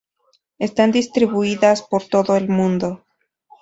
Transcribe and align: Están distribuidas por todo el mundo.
Están 0.57 0.91
distribuidas 0.91 1.83
por 1.83 2.07
todo 2.07 2.35
el 2.35 2.49
mundo. 2.49 3.05